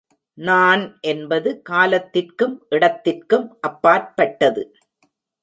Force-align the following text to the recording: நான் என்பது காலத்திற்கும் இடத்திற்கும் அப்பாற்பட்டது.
நான் 0.37 0.83
என்பது 1.01 1.61
காலத்திற்கும் 1.61 2.55
இடத்திற்கும் 2.69 3.57
அப்பாற்பட்டது. 3.61 4.63